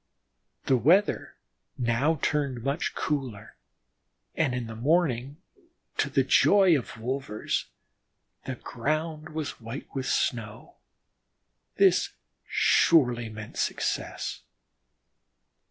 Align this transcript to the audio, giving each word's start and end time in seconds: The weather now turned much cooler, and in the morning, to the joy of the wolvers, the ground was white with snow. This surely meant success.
The 0.65 0.77
weather 0.77 1.35
now 1.77 2.17
turned 2.23 2.63
much 2.63 2.95
cooler, 2.95 3.55
and 4.33 4.55
in 4.55 4.65
the 4.65 4.75
morning, 4.75 5.37
to 5.97 6.09
the 6.09 6.23
joy 6.23 6.75
of 6.75 6.91
the 6.95 7.01
wolvers, 7.01 7.65
the 8.45 8.55
ground 8.55 9.29
was 9.29 9.61
white 9.61 9.87
with 9.93 10.07
snow. 10.07 10.77
This 11.75 12.13
surely 12.47 13.29
meant 13.29 13.57
success. 13.57 14.41